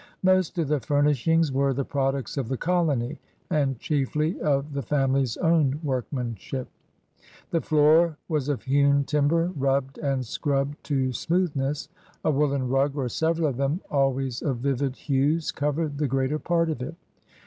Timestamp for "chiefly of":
3.77-4.73